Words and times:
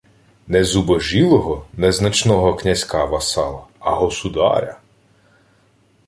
Не 0.47 0.63
зубожілого, 0.63 1.65
незначного 1.73 2.53
князька-васала, 2.53 3.63
а– 3.79 3.95
государя! 3.95 4.77